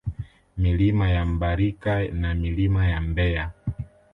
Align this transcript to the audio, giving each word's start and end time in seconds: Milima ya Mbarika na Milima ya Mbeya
Milima 0.57 1.09
ya 1.11 1.25
Mbarika 1.25 2.01
na 2.07 2.35
Milima 2.35 2.87
ya 2.87 3.01
Mbeya 3.01 3.51